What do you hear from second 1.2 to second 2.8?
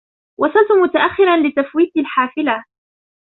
لتفويتي الحافلة.